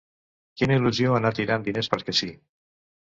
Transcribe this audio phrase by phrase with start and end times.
[0.61, 2.31] Quina il·lusió anar tirant diners perquè si.